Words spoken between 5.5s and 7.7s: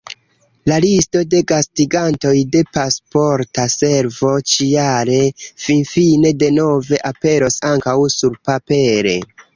finfine denove aperos